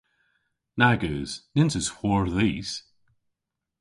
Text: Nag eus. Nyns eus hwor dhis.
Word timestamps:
Nag 0.79 1.01
eus. 1.11 1.31
Nyns 1.55 1.75
eus 1.79 1.87
hwor 1.95 2.25
dhis. 2.35 2.71